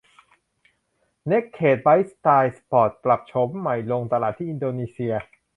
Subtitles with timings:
[1.27, 5.13] เนกเคดไบค์สไตล์สปอร์ตปรับโฉมใหม่ลงตลาดที่อินโดนีเซีย